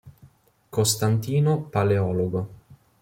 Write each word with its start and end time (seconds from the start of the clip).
Costantino 0.71 1.61
Paleologo 1.69 2.49